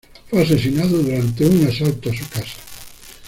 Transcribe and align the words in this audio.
Fue 0.31 0.41
asesinado 0.41 0.97
durante 0.97 1.45
un 1.45 1.67
asalto 1.67 2.09
a 2.09 2.13
su 2.17 2.27
casa. 2.27 2.57